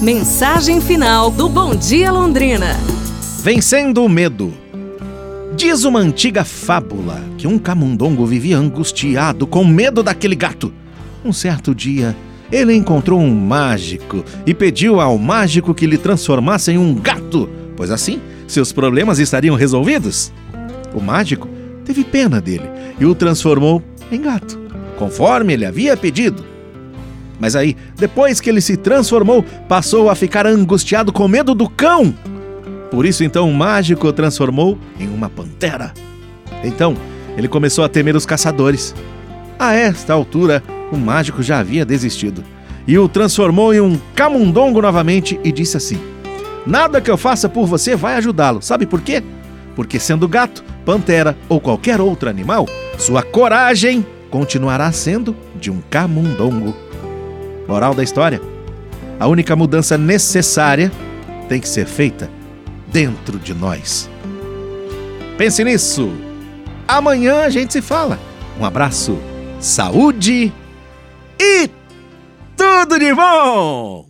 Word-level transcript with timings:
Mensagem 0.00 0.80
final 0.80 1.30
do 1.30 1.46
Bom 1.46 1.76
Dia 1.76 2.10
Londrina. 2.10 2.74
Vencendo 3.42 4.02
o 4.02 4.08
medo. 4.08 4.50
Diz 5.54 5.84
uma 5.84 6.00
antiga 6.00 6.42
fábula 6.42 7.22
que 7.36 7.46
um 7.46 7.58
camundongo 7.58 8.24
vivia 8.24 8.56
angustiado 8.56 9.46
com 9.46 9.62
medo 9.62 10.02
daquele 10.02 10.34
gato. 10.34 10.72
Um 11.22 11.34
certo 11.34 11.74
dia, 11.74 12.16
ele 12.50 12.74
encontrou 12.74 13.20
um 13.20 13.30
mágico 13.30 14.24
e 14.46 14.54
pediu 14.54 15.02
ao 15.02 15.18
mágico 15.18 15.74
que 15.74 15.86
lhe 15.86 15.98
transformasse 15.98 16.72
em 16.72 16.78
um 16.78 16.94
gato, 16.94 17.46
pois 17.76 17.90
assim 17.90 18.22
seus 18.48 18.72
problemas 18.72 19.18
estariam 19.18 19.54
resolvidos. 19.54 20.32
O 20.94 21.00
mágico 21.02 21.46
teve 21.84 22.04
pena 22.04 22.40
dele 22.40 22.70
e 22.98 23.04
o 23.04 23.14
transformou 23.14 23.82
em 24.10 24.22
gato, 24.22 24.58
conforme 24.96 25.52
ele 25.52 25.66
havia 25.66 25.94
pedido. 25.94 26.49
Mas 27.40 27.56
aí, 27.56 27.76
depois 27.96 28.40
que 28.40 28.50
ele 28.50 28.60
se 28.60 28.76
transformou, 28.76 29.42
passou 29.66 30.10
a 30.10 30.14
ficar 30.14 30.46
angustiado 30.46 31.12
com 31.12 31.26
medo 31.26 31.54
do 31.54 31.68
cão. 31.68 32.14
Por 32.90 33.06
isso, 33.06 33.24
então, 33.24 33.48
o 33.48 33.54
mágico 33.54 34.06
o 34.06 34.12
transformou 34.12 34.78
em 34.98 35.08
uma 35.08 35.30
pantera. 35.30 35.92
Então, 36.62 36.94
ele 37.36 37.48
começou 37.48 37.82
a 37.82 37.88
temer 37.88 38.14
os 38.14 38.26
caçadores. 38.26 38.94
A 39.58 39.72
esta 39.72 40.12
altura, 40.12 40.62
o 40.92 40.96
mágico 40.96 41.42
já 41.42 41.58
havia 41.58 41.84
desistido 41.84 42.44
e 42.86 42.98
o 42.98 43.08
transformou 43.08 43.72
em 43.72 43.80
um 43.80 43.98
camundongo 44.14 44.82
novamente 44.82 45.38
e 45.44 45.52
disse 45.52 45.76
assim: 45.76 45.98
Nada 46.66 47.00
que 47.00 47.10
eu 47.10 47.16
faça 47.16 47.48
por 47.48 47.66
você 47.66 47.96
vai 47.96 48.16
ajudá-lo. 48.16 48.60
Sabe 48.60 48.86
por 48.86 49.00
quê? 49.00 49.22
Porque 49.74 49.98
sendo 49.98 50.28
gato, 50.28 50.64
pantera 50.84 51.36
ou 51.48 51.60
qualquer 51.60 52.00
outro 52.00 52.28
animal, 52.28 52.66
sua 52.98 53.22
coragem 53.22 54.04
continuará 54.30 54.90
sendo 54.92 55.36
de 55.58 55.70
um 55.70 55.80
camundongo. 55.88 56.74
Moral 57.70 57.94
da 57.94 58.02
história: 58.02 58.42
a 59.20 59.28
única 59.28 59.54
mudança 59.54 59.96
necessária 59.96 60.90
tem 61.48 61.60
que 61.60 61.68
ser 61.68 61.86
feita 61.86 62.28
dentro 62.88 63.38
de 63.38 63.54
nós. 63.54 64.10
Pense 65.38 65.62
nisso. 65.62 66.10
Amanhã 66.88 67.44
a 67.44 67.48
gente 67.48 67.72
se 67.72 67.80
fala. 67.80 68.18
Um 68.58 68.64
abraço, 68.64 69.16
saúde 69.60 70.52
e 71.38 71.70
tudo 72.56 72.98
de 72.98 73.14
bom! 73.14 74.04